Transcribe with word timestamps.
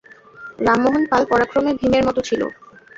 রামমোহন 0.59 1.03
মাল 1.11 1.23
পরাক্রমে 1.31 1.71
ভীমের 1.79 2.03
মত 2.07 2.17
ছিল। 2.27 2.41